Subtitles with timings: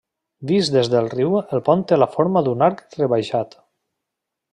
[0.51, 3.55] Vist des del riu el pont té la forma d'un arc rebaixat.